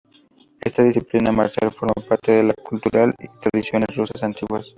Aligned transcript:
Esta 0.65 0.81
disciplina 0.83 1.31
marcial 1.31 1.71
forma 1.71 1.93
parte 2.09 2.31
de 2.31 2.43
la 2.45 2.53
cultura 2.55 3.13
y 3.19 3.27
tradiciones 3.39 3.95
rusas 3.95 4.23
antiguas. 4.23 4.67